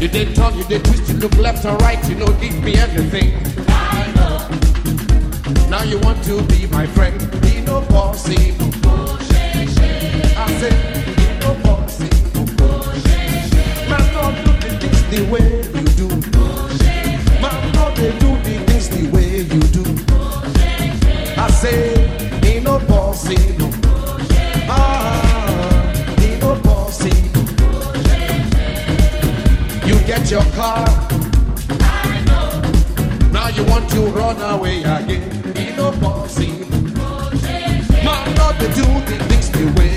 You 0.00 0.08
did 0.08 0.34
talk, 0.34 0.56
you 0.56 0.64
did 0.64 0.82
twist, 0.82 1.12
you 1.12 1.18
look 1.18 1.36
left 1.36 1.62
and 1.66 1.78
right, 1.82 2.02
you 2.08 2.14
know, 2.14 2.26
give 2.40 2.64
me 2.64 2.74
everything. 2.76 3.34
I 3.68 4.10
know. 4.16 5.68
Now 5.68 5.82
you 5.82 5.98
want 5.98 6.24
to 6.24 6.40
be 6.44 6.66
my 6.68 6.86
friend. 6.86 7.20
Be 7.42 7.60
no 7.60 7.82
bossy. 7.82 8.54
I 10.38 10.46
said, 10.58 11.16
be 11.16 11.26
no 11.40 11.54
possible. 11.62 12.46
bossy. 12.56 13.10
Man, 13.90 14.14
not 14.14 14.46
look 14.46 14.64
at 14.64 14.80
this 14.80 15.02
the 15.02 15.30
way. 15.30 15.79
get 30.10 30.28
your 30.28 30.42
car. 30.58 30.84
I 31.78 32.24
know. 32.26 33.30
Now 33.30 33.48
you 33.48 33.62
want 33.66 33.88
to 33.90 34.00
run 34.06 34.40
away 34.54 34.78
again. 34.82 35.22
Ain't 35.56 35.76
no 35.76 35.92
bossy. 36.02 36.48
Man, 38.06 38.34
not 38.34 38.58
the 38.58 38.66
do 38.74 38.86
the 39.06 39.16
things 39.28 39.50
the 39.52 39.72
way. 39.78 39.89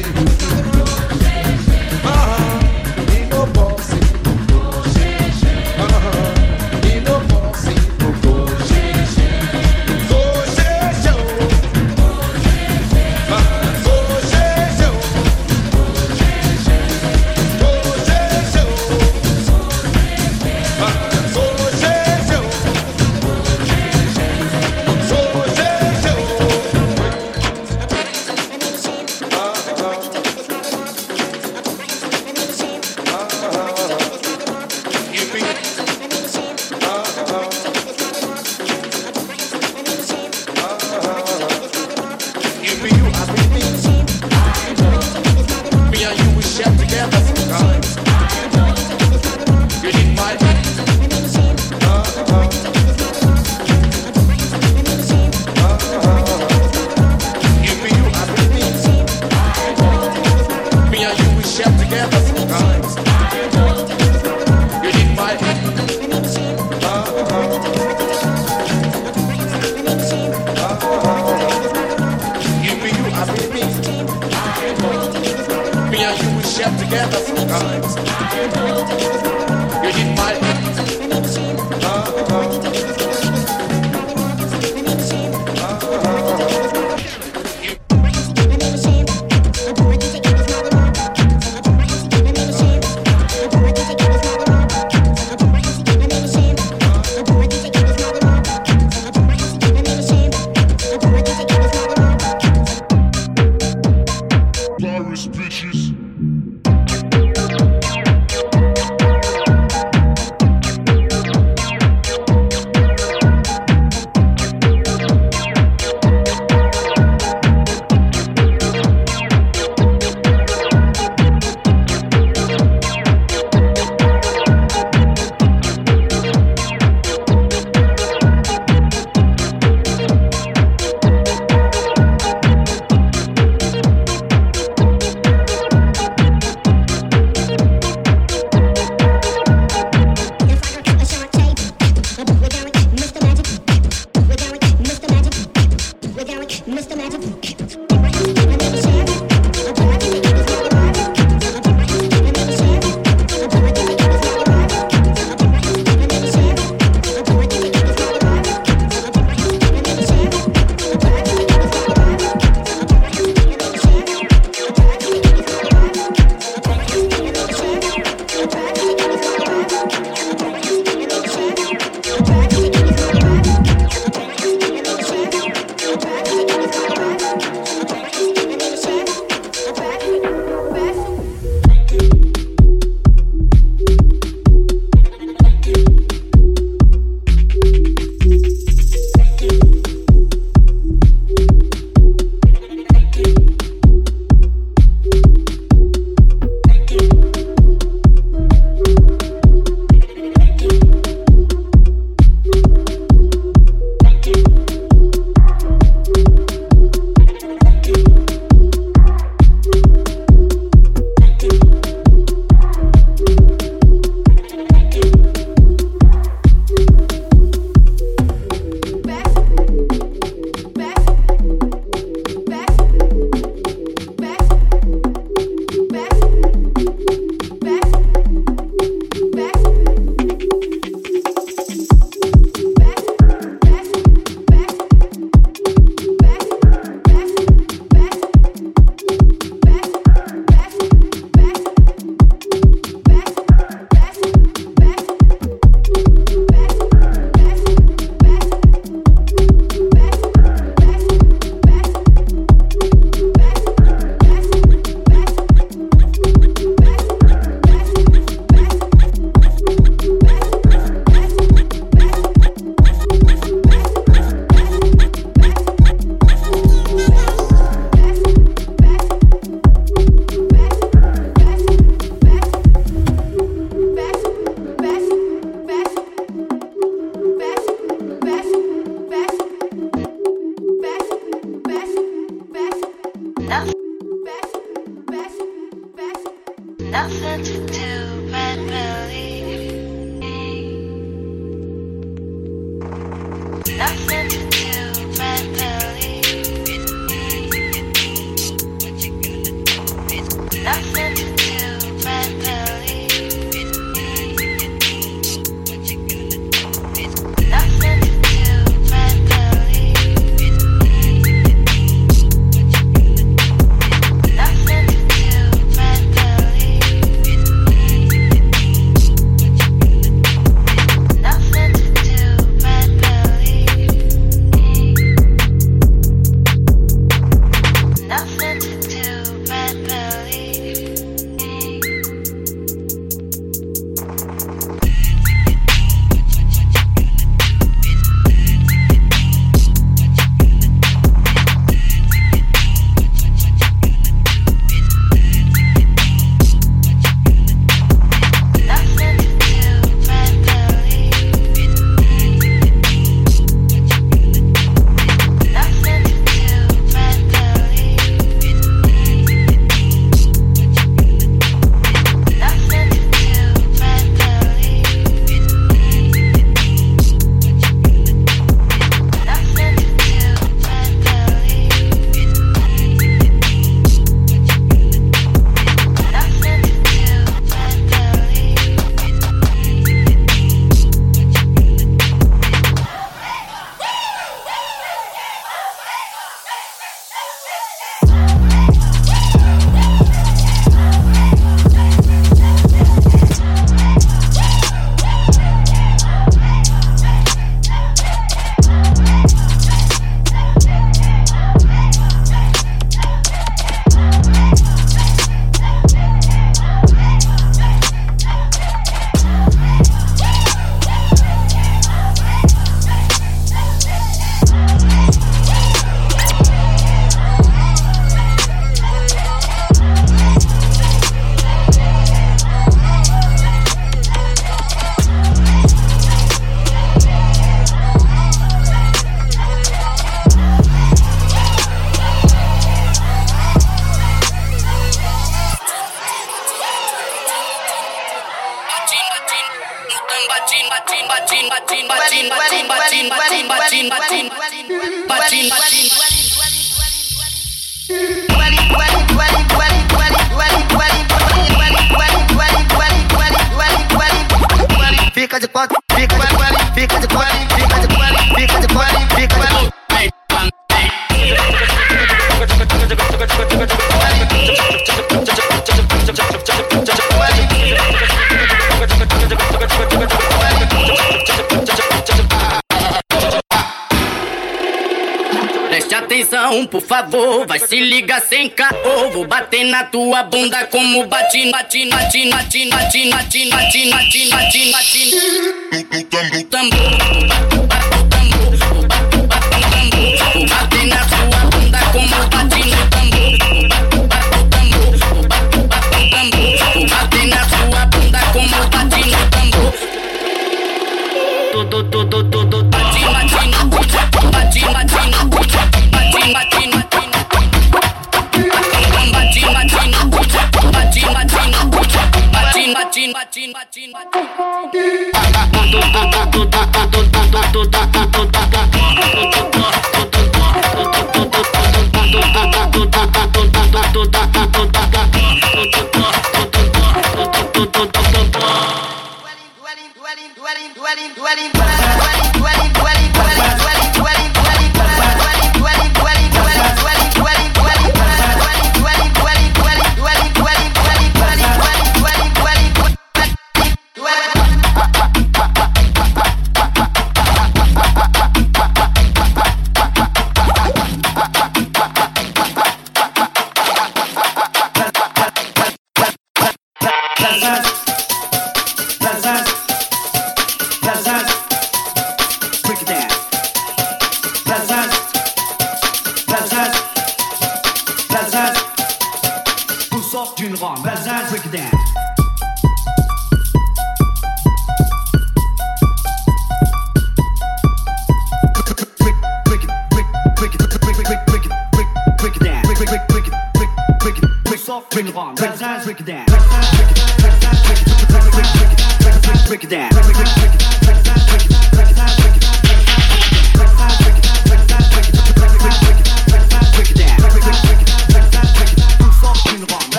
Tua 480.23 480.29
bunda 480.29 480.65
como 480.67 481.07
bate, 481.07 481.51
bate, 481.51 481.89
bate, 481.89 482.29
bate, 482.29 482.69
bate, 482.69 483.09
bate, 483.09 483.49
bate, 483.49 483.89
bate, 483.89 484.31
bate, 484.31 484.71
bate. 484.71 486.43
Tambor, 486.49 486.77
vou 486.79 487.02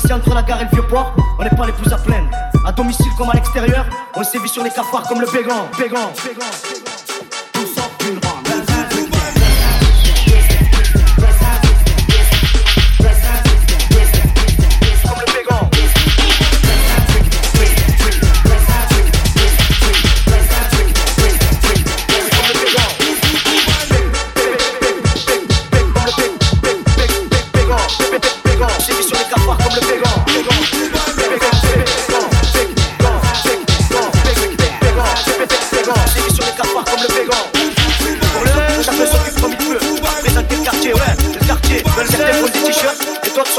Coincé 0.00 0.14
entre 0.14 0.32
la 0.32 0.42
gare 0.42 0.60
et 0.60 0.64
le 0.64 0.70
vieux 0.70 0.86
port, 0.86 1.12
on 1.40 1.42
n'est 1.42 1.50
pas 1.50 1.66
les 1.66 1.72
plus 1.72 1.92
à 1.92 1.96
plaindre. 1.96 2.30
À 2.64 2.70
domicile 2.70 3.10
comme 3.16 3.30
à 3.30 3.32
l'extérieur, 3.32 3.84
on 4.14 4.22
sévit 4.22 4.48
sur 4.48 4.62
les 4.62 4.70
cafards 4.70 5.08
comme 5.08 5.20
le 5.20 5.26
bégon, 5.26 5.66
bégon, 5.76 6.12
bégon. 6.24 6.46
Tout 6.62 6.87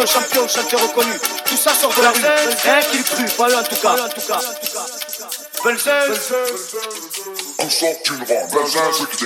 champion, 0.09 0.47
chanteur 0.47 0.81
reconnu. 0.81 1.13
Tout 1.45 1.57
ça 1.57 1.73
sort 1.73 1.93
de 1.93 2.01
la 2.01 2.11
rue. 2.11 2.21
Rien 2.63 2.79
qu'il 2.81 3.03
cru, 3.03 3.25
pas 3.37 3.47
lui 3.47 3.55
en 3.55 3.63
tout 3.63 3.75
cas. 3.75 3.95
Belzec. 5.63 5.93
Tout 7.59 7.69
sort 7.69 8.01
qu'il 8.03 8.15
rend. 8.15 8.47
Belzec, 8.51 8.81
c'est 8.95 9.15
qui 9.15 9.25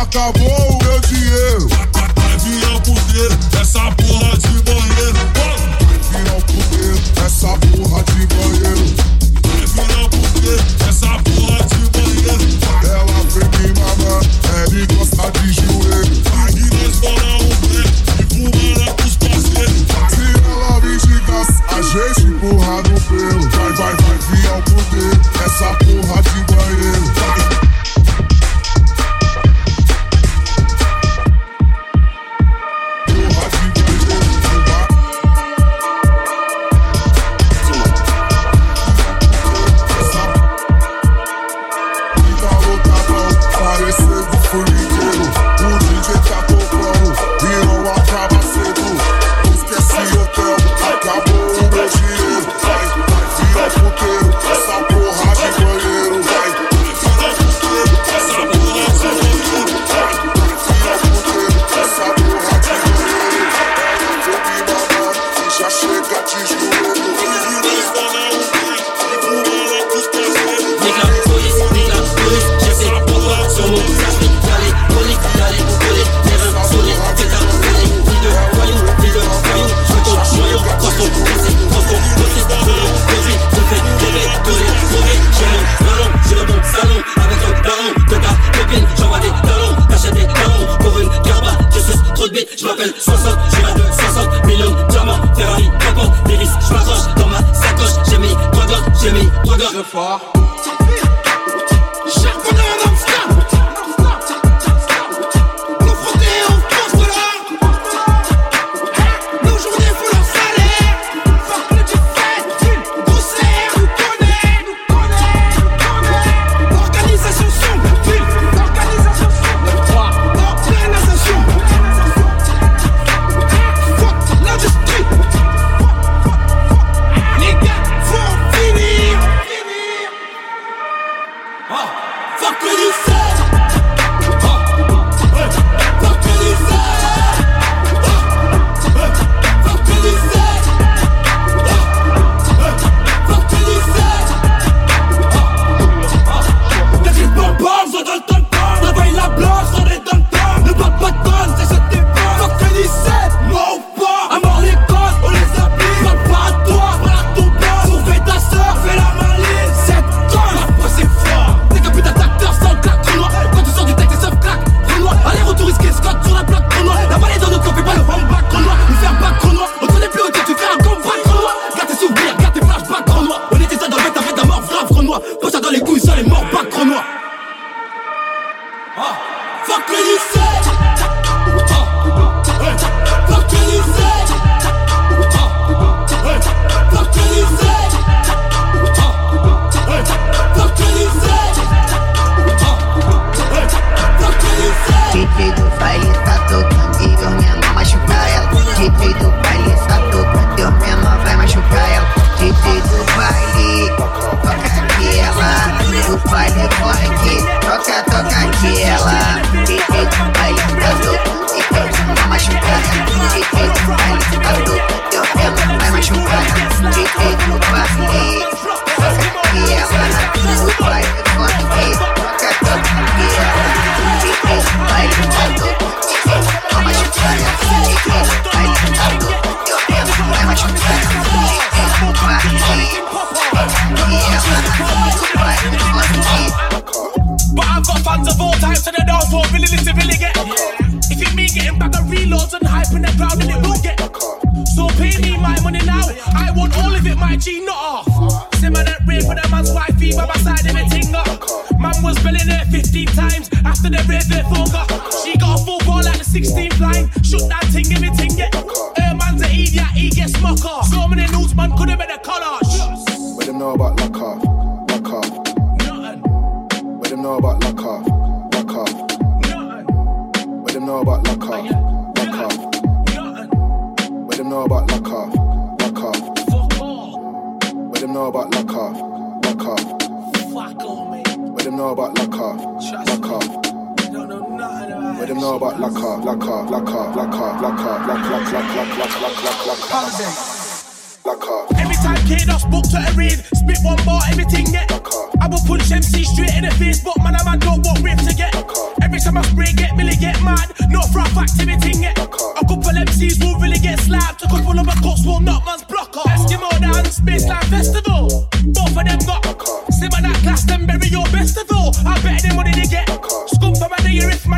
acabou 0.00 0.70
o 0.70 0.78
meu 0.82 1.00
dinheiro. 1.00 1.68
Prefiro 2.14 2.72
ao 2.72 2.80
poder, 2.80 3.30
essa 3.60 3.80
porra 3.92 4.36
de 4.38 4.62
banheiro. 4.62 5.20
Prefiro 5.78 6.30
ao 6.34 6.40
poder, 6.42 6.94
essa 7.24 7.48
porra 7.58 8.02
de 8.04 8.26
banheiro. 8.26 8.86
Prefiro 9.42 10.00
ao 10.00 10.08
poder, 10.08 10.60
essa 10.88 11.10
porra 11.22 11.60
de 11.64 11.80
banheiro. 11.90 12.46
Ela 12.84 13.18
vem 13.30 13.48
me 13.60 13.68
mamar, 13.80 14.22
ela 14.54 14.86
gosta 14.94 15.26
de 15.32 15.46
joelho. 15.52 16.16
Aqui 16.44 16.66
nós 16.74 16.96
morar 17.00 17.36
o 17.36 17.42
pé 17.66 17.82
e 18.18 18.22
fumar 18.32 18.90
com 18.94 19.04
os 19.06 19.16
parceiros. 19.16 19.80
Se 20.10 20.26
ela 20.50 20.74
me 20.80 20.94
gigante, 20.98 21.56
a 21.68 21.70
gente 21.82 22.20
empurra 22.26 22.76
no 22.82 22.96
peito. 23.00 23.25
60, 92.98 93.38
j'ai 93.50 93.74
de 93.74 93.86
60 93.92 94.46
millions 94.46 94.70
de 94.70 94.88
diamants, 94.88 95.20
Ferrari, 95.36 95.70
capot, 95.80 96.12
délice, 96.26 96.50
je 96.68 96.72
m'accroche 96.72 97.14
dans 97.16 97.28
ma 97.28 97.38
sacoche, 97.54 98.10
j'ai 98.10 98.18
mis 98.18 98.34
3 98.52 98.66
glocks, 98.66 98.84
j'ai 99.02 99.12
mis 99.12 99.28
3 99.44 99.56
glocks. 99.56 100.35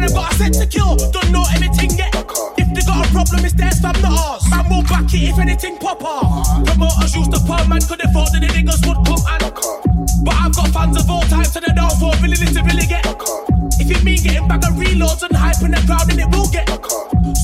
it, 0.08 0.14
but 0.14 0.24
I 0.24 0.36
said 0.36 0.52
to 0.54 0.66
kill. 0.66 0.96
Don't 1.12 1.30
know 1.30 1.44
anything 1.54 1.92
yet. 1.96 2.14
If 2.56 2.68
they 2.74 2.82
got 2.82 3.06
a 3.06 3.10
problem, 3.12 3.44
it's 3.44 3.54
theirs, 3.54 3.80
fam, 3.80 3.94
not 4.00 4.12
ours. 4.12 4.42
Man 4.50 4.68
will 4.68 4.82
back 4.82 5.12
it 5.12 5.22
if 5.28 5.38
anything 5.38 5.76
pop 5.78 6.02
off. 6.02 6.64
Promoters 6.66 7.14
used 7.14 7.32
to 7.32 7.40
per 7.44 7.60
man, 7.68 7.82
could 7.84 8.00
afford 8.04 8.32
that 8.32 8.40
the 8.40 8.48
niggas 8.48 8.82
would 8.88 9.00
come 9.04 9.22
and. 9.28 9.44
But 10.24 10.34
I've 10.34 10.54
got 10.54 10.68
fans 10.72 10.96
of 10.96 11.10
all 11.10 11.22
types, 11.28 11.56
and 11.56 11.64
I 11.66 11.72
don't 11.74 11.94
for 12.00 12.12
really 12.22 12.36
to 12.36 12.62
really 12.64 12.86
get. 12.86 13.04
If 13.78 13.88
you 13.88 14.00
mean 14.04 14.20
getting 14.22 14.48
back 14.48 14.64
of 14.66 14.74
reloads 14.74 15.22
and 15.22 15.36
hype 15.36 15.62
in 15.62 15.70
the 15.72 15.82
crowd, 15.86 16.08
then 16.08 16.18
it 16.18 16.28
will 16.32 16.48
get. 16.48 16.68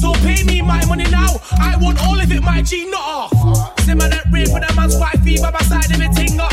So 0.01 0.13
pay 0.25 0.43
me 0.45 0.63
my 0.63 0.85
money 0.87 1.09
now. 1.11 1.41
I 1.61 1.77
want 1.81 2.01
all 2.05 2.19
of 2.19 2.31
it, 2.31 2.43
my 2.43 2.63
G, 2.63 2.89
not 2.91 3.05
off. 3.05 3.81
Simmer 3.81 4.09
that 4.09 4.25
rave 4.33 4.53
with 4.53 4.69
a 4.69 4.73
man's 4.75 4.97
wifey 4.97 5.39
by 5.41 5.51
my 5.51 5.63
side 5.63 5.91
of 5.93 6.01
it, 6.01 6.13
ting 6.17 6.41
up. 6.41 6.53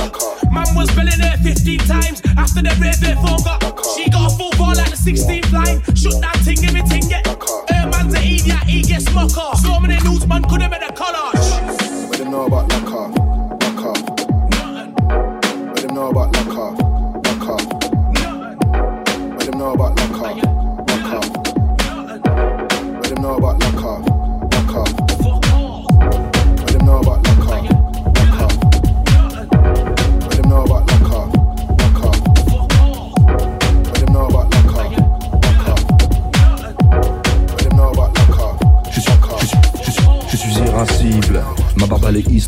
Man 0.52 0.68
was 0.76 0.92
billing 0.96 1.20
her 1.20 1.38
15 1.38 1.80
times 1.80 2.22
after 2.38 2.62
the 2.62 2.76
rave, 2.80 3.00
their 3.00 3.16
phone 3.16 3.42
got. 3.44 3.60
She 3.96 4.11
16th 5.02 5.52
line. 5.52 5.82
Shoot 5.96 6.22
that 6.22 6.38
thing, 6.46 6.64
everything 6.64 7.10
get. 7.10 7.26
man's 7.90 8.14
an 8.14 8.22
idiot, 8.22 8.64
he 8.66 8.82
gets 8.84 9.06
smoker. 9.06 9.58
So 9.58 9.80
many 9.80 9.98
news, 10.08 10.28
man, 10.28 10.44
could 10.44 10.62
have 10.62 10.70
been 10.70 10.84
a 10.84 10.91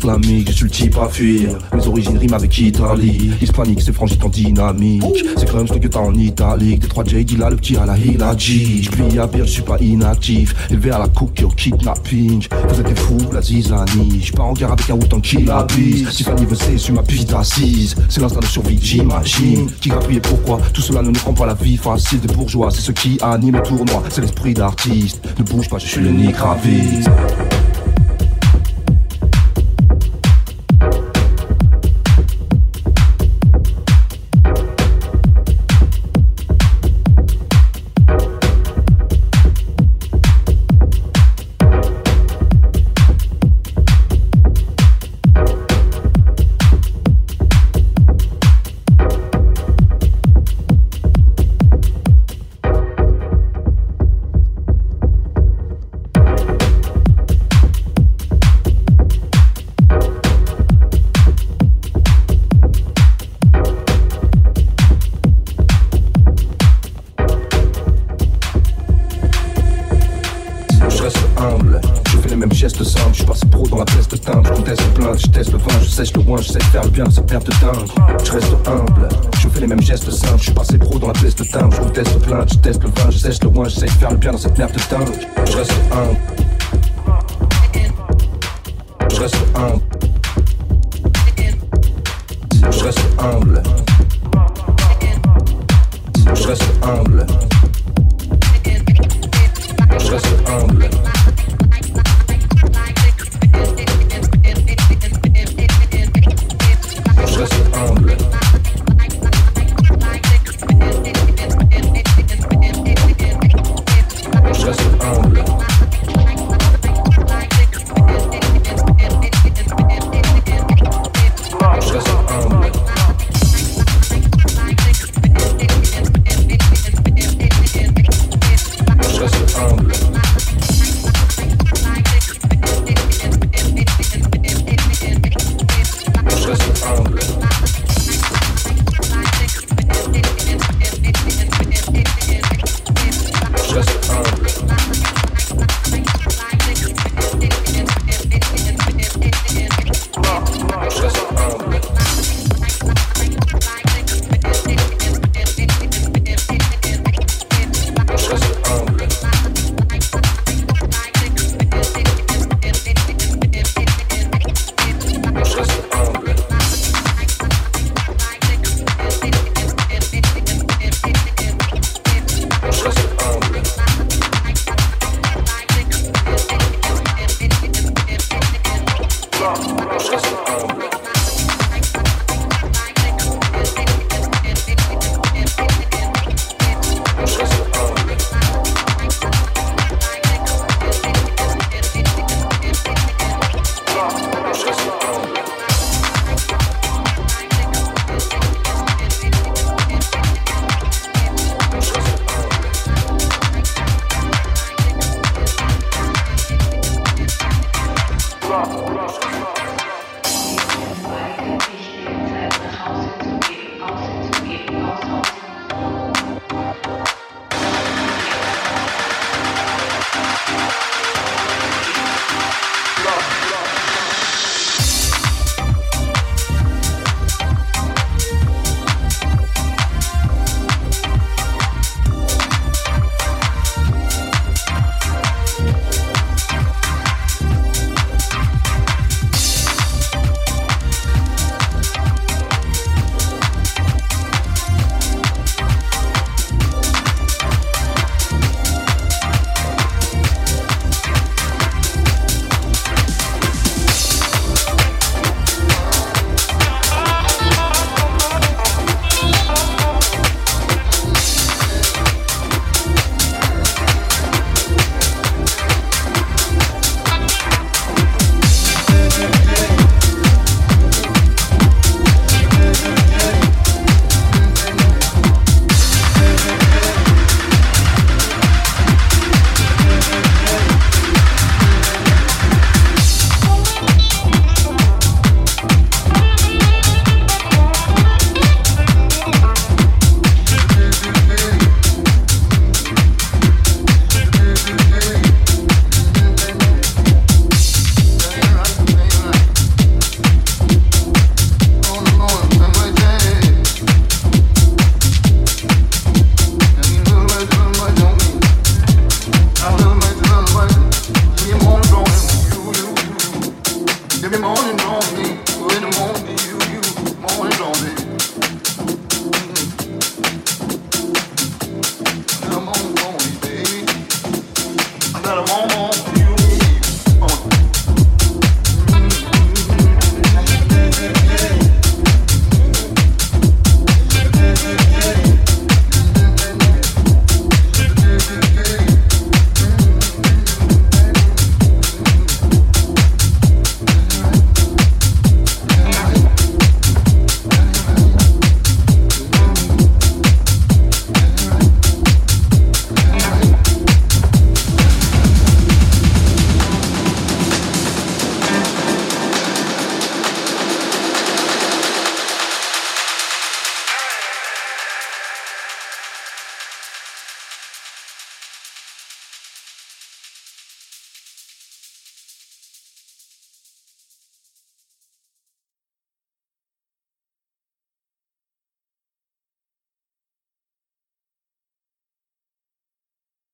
je 0.04 0.52
suis 0.52 0.64
le 0.64 0.70
type 0.70 0.98
à 0.98 1.08
fuir. 1.08 1.58
Mes 1.72 1.86
origines 1.86 2.18
riment 2.18 2.34
avec 2.34 2.58
Italie. 2.58 3.30
Hispanique, 3.40 3.80
c'est 3.80 3.92
frangite 3.92 4.22
en 4.22 4.28
dynamique. 4.28 5.02
C'est 5.36 5.50
comme 5.50 5.66
ce 5.66 5.72
que 5.74 5.88
t'as 5.88 6.00
en 6.00 6.14
italique. 6.14 6.80
Des 6.80 6.88
3 6.88 7.04
JD 7.04 7.38
là, 7.38 7.48
le 7.48 7.56
petit 7.56 7.76
à 7.76 7.86
la 7.86 7.96
Hilaji. 7.96 8.82
J'plie 8.82 9.18
à 9.18 9.26
bière, 9.26 9.46
je 9.46 9.50
suis 9.50 9.62
pas 9.62 9.78
inactif. 9.80 10.54
Élevé 10.70 10.90
à 10.90 10.98
la 10.98 11.08
cook 11.08 11.42
au 11.42 11.48
kidnapping. 11.48 12.46
Vous 12.68 12.80
êtes 12.80 12.86
des 12.86 12.94
fous, 12.94 13.18
la 13.32 13.40
zizanie. 13.40 14.18
J'suis 14.20 14.32
pas 14.32 14.42
en 14.42 14.52
guerre 14.52 14.72
avec 14.72 14.90
un 14.90 14.94
outan 14.94 15.20
qui 15.20 15.42
la 15.42 15.62
bise. 15.64 16.10
Si 16.10 16.22
Fanny 16.22 16.44
veut, 16.44 16.56
c'est 16.56 16.76
sur 16.76 16.94
ma 16.94 17.02
piste 17.02 17.32
assise. 17.32 17.94
C'est 18.10 18.20
l'instinct 18.20 18.40
de 18.40 18.46
survie, 18.46 18.78
j'imagine. 18.80 19.70
Qui 19.80 19.88
grapouille 19.88 20.16
et 20.16 20.20
pourquoi 20.20 20.60
Tout 20.74 20.82
cela 20.82 21.00
ne 21.00 21.08
nous 21.08 21.12
prend 21.12 21.32
pas 21.32 21.46
la 21.46 21.54
vie 21.54 21.78
facile 21.78 22.20
des 22.20 22.32
bourgeois. 22.32 22.70
C'est 22.70 22.82
ce 22.82 22.92
qui 22.92 23.18
anime 23.22 23.56
le 23.56 23.62
tournoi, 23.62 24.02
c'est 24.10 24.20
l'esprit 24.20 24.52
d'artiste. 24.52 25.26
Ne 25.38 25.44
bouge 25.44 25.68
pas, 25.70 25.78
je 25.78 25.86
suis 25.86 26.00
le 26.00 26.10
Nick 26.10 26.36